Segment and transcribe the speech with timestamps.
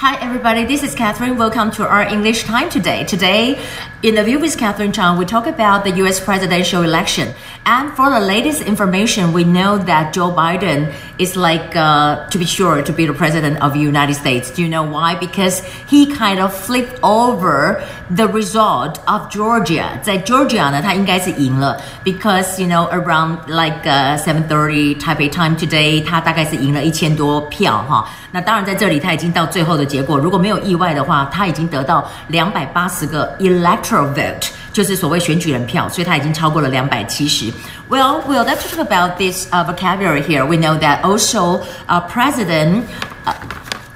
[0.00, 0.64] Hi, everybody.
[0.64, 1.36] This is Catherine.
[1.36, 3.02] Welcome to our English time today.
[3.02, 3.60] Today,
[4.00, 6.20] in the view with Catherine Chang, we talk about the U.S.
[6.20, 7.34] presidential election.
[7.66, 12.45] And for the latest information, we know that Joe Biden is like uh, to be
[12.45, 14.51] sure to be the president of the United States.
[14.51, 15.15] Do you know why?
[15.15, 19.85] Because he kind of flipped over the result of Georgia.
[20.01, 28.05] 在 Georgia 呢，他应该是赢了，because you know around like uh, 7:30 Taipei time today，他大概是赢了一千多票哈。
[28.31, 37.51] 那当然在这里他已经到最后的结果，如果没有意外的话，他已经得到两百八十个 electoral vote， 就是所谓选举人票，所以他已经超过了两百七十。
[37.89, 40.45] Well, well, let's talk about this uh, vocabulary here.
[40.45, 42.85] We know that also uh, President.
[43.25, 43.33] Uh,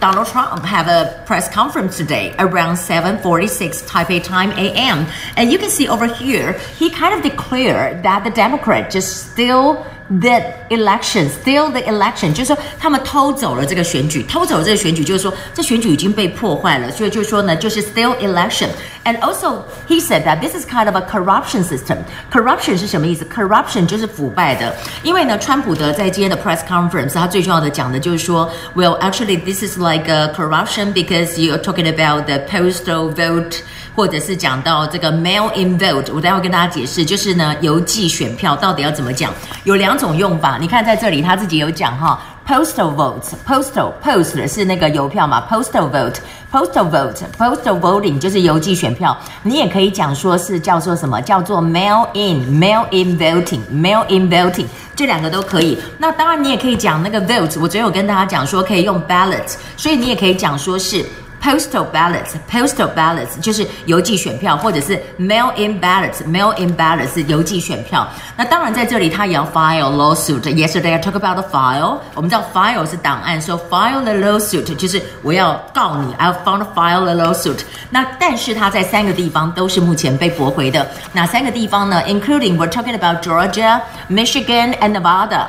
[0.00, 5.04] Donald Trump have a press conference today around 7:46 Taipei time a.m.
[5.36, 9.84] And you can see over here, he kind of declared that the Democrat just still
[10.08, 20.94] the election, still the election，就是说他们偷走了这个选举，偷走了这个选举，就是说这选举已经被破坏了，所以就是说呢，就是 still election。And also he said that this is kind of
[20.94, 21.98] a corruption system.
[22.30, 23.24] Corruption 是什么意思？
[23.24, 24.74] Corruption 就是腐败的。
[25.02, 33.62] 因为呢，川普的在今天的 press conference，他最重要的讲的就是说，Well, actually, this is like a corruption because you're talking about the postal vote.
[33.95, 40.57] 或者是讲到这个 mail in vote，我待会跟大家解释，就是呢邮寄选票到底要怎么讲，有两种用法。
[40.59, 49.17] 你看在这里他自己有讲哈，postal votes，postal post 是那个邮票嘛，postal vote，postal vote，postal voting 就是邮寄选票。
[49.43, 55.77] 你也可以讲说是叫做什么，叫做 mail in，mail in voting，mail in voting，这两个都可以。
[55.97, 61.05] 那当然你也可以讲那个 vote，我昨天有跟大家讲说可以用 ballot，所以你也可以讲说是。
[61.44, 68.06] postal ballots，postal ballots 就是邮寄选票，或者是 mail in ballots，mail in ballots 是邮寄选票。
[68.36, 77.04] 那当然在这里他也要 file lawsuit。Yesterday I talk about the file，我们知道 file 是档案，so file the lawsuit 就是我要告你，I found file
[77.04, 77.60] the lawsuit。
[77.88, 80.86] 那但是他在三个地方都是目前被驳回的。
[81.12, 82.02] 哪三个地方呢？
[82.06, 85.46] Including we're talking about Georgia, Michigan, and Nevada.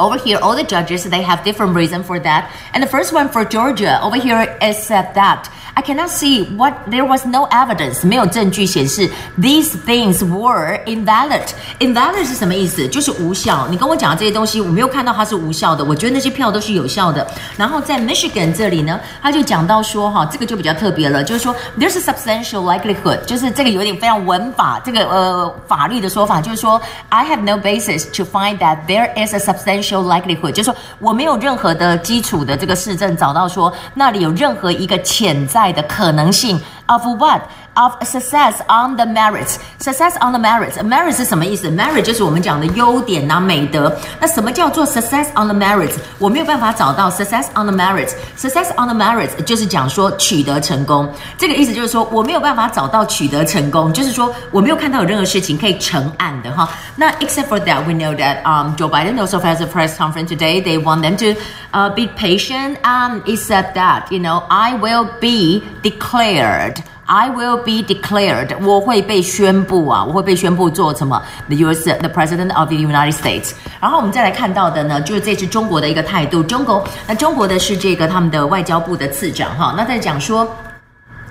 [0.00, 2.52] Over here, all the judges, they have different reason for that.
[2.72, 6.74] And the first one for Georgia, over here is said that I cannot see what
[6.90, 9.08] there was no evidence，没有证据显示
[9.40, 11.44] these things were invalid。
[11.78, 12.88] invalid 是什么意思？
[12.88, 13.64] 就是无效。
[13.70, 15.84] 你跟我讲的这些东西，我没有看到它是无效的。
[15.84, 17.24] 我觉得那些票都是有效的。
[17.56, 29.32] 然后在 Michigan 这里呢，他就讲到说，哈，这个就比较特别了，就是说 there's a substantial likelihood，就是这个有点非常文法，这个呃法律的说法，就是说 I have no basis to find that there is
[29.32, 35.67] a substantial likelihood，就是说我没有任何的基础的这个市政找到说那里有任何一个潜在。
[35.71, 37.41] 的可能性 of what
[37.77, 41.69] of success on the merits success on the merits merit 是什么意思？
[41.71, 43.95] merit 就是我们讲的优点呐、美德。
[44.19, 45.93] 那什么叫做 success on the merits？
[46.19, 51.11] 我没有办法找到 success on the merits。success on the merits 就是讲说取得成功。
[51.37, 56.69] 这个意思就是说我没有办法找到取得成功，就是说我没有看到有任何事情可以成案的哈。
[56.95, 60.61] 那 except for that, we know that um Joe Biden also has a press conference today.
[60.61, 61.39] They want them to
[61.71, 62.77] uh, be patient.
[62.83, 66.83] Um, except that you know I will be declared.
[67.08, 71.84] I will be declared，我会被宣布啊，我会被宣布做什么？The U.S.
[72.00, 73.52] the President of the United States。
[73.80, 76.42] 然后我们再来看到的呢，就是这次中国的一个态度。
[76.42, 80.46] 中国，那中国的是这个他们的外交部的次长哈，那在讲说。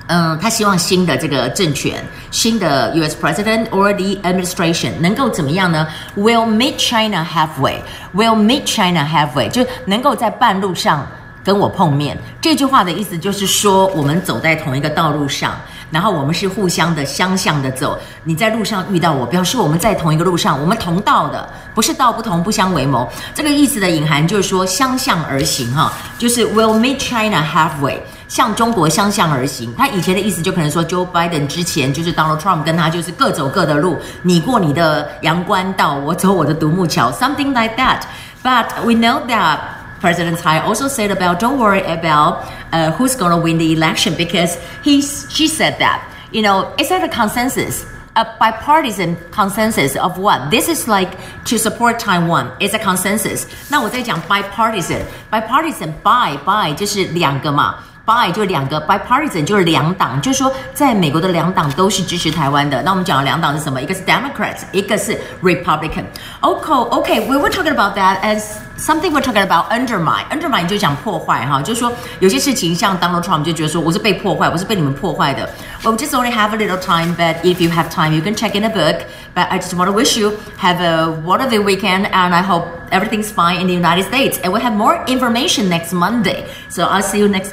[0.10, 2.02] 嗯，他希望新的这个政权，
[2.32, 3.14] 新的 U.S.
[3.22, 7.82] President or the administration 能够怎么样呢？Will meet China halfway.
[8.16, 11.06] Will meet China halfway，就能够在半路上。
[11.48, 15.56] 跟我碰面，这句话的意思就是说，我们走在同一个道路上，
[15.90, 17.98] 然后我们是互相的相向的走。
[18.26, 23.10] 你在路上遇到我，表示我们在同一个路上，我们同道的，不是道不同不相为谋。
[23.34, 27.98] 这个意思的隐含就是说相向而行哈，就是 will meet China halfway，
[28.28, 29.74] 向中国相向而行。
[29.78, 38.02] 他以前的意思就可能说，Joe Biden 之前就是 Donald Trump 跟他就是各走各的路，你过你的阳关道，我走我的独木桥，something like that。
[38.44, 39.77] But we know that.
[40.01, 44.15] President Tsai also said about don't worry about uh, who's going to win the election
[44.17, 46.03] because he she said that
[46.33, 51.59] you know it's not a consensus a bipartisan consensus of what this is like to
[51.59, 57.77] support Taiwan it's a consensus 那我在讲 bipartisan bipartisan by by 就是两个嘛
[58.07, 62.83] by 就两个，bipartisan 就是两党，就是说在美国的两党都是支持台湾的。
[62.83, 63.81] 那我们讲的两党是什么？
[63.81, 73.45] 一个是 Democrats，一个是 Republican。OK，OK，we were talking about that as something we're talking about undermine。undermine 就讲破坏哈，就是说有些事情像 Donald Trump
[73.45, 75.49] 就觉得说我是被破坏，我是被你们破坏的。
[75.85, 78.57] Well, we just only have a little time, but if you have time, you can check
[78.57, 79.05] in a book.
[79.35, 83.31] But I just want to wish you have a wonderful weekend, and I hope everything's
[83.31, 84.39] fine in the United States.
[84.43, 86.45] And we'll have more information next Monday.
[86.69, 87.51] So I'll see you next.